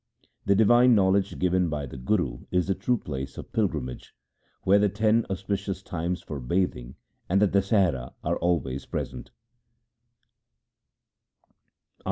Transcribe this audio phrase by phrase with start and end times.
[0.47, 4.15] The divine knowledge given by the Guru is the true place of pilgrimage
[4.63, 6.95] where the ten auspicious times for bathing
[7.29, 9.29] and the Dasahra 2 are always present.